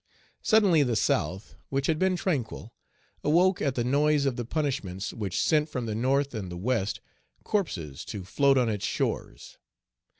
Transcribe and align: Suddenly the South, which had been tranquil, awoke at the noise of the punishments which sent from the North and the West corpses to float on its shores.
Suddenly 0.41 0.81
the 0.81 0.95
South, 0.95 1.53
which 1.69 1.85
had 1.85 1.99
been 1.99 2.15
tranquil, 2.15 2.73
awoke 3.23 3.61
at 3.61 3.75
the 3.75 3.83
noise 3.83 4.25
of 4.25 4.35
the 4.35 4.45
punishments 4.45 5.13
which 5.13 5.39
sent 5.39 5.69
from 5.69 5.85
the 5.85 5.93
North 5.93 6.33
and 6.33 6.51
the 6.51 6.57
West 6.57 6.99
corpses 7.43 8.03
to 8.05 8.23
float 8.25 8.57
on 8.57 8.67
its 8.67 8.83
shores. 8.83 9.59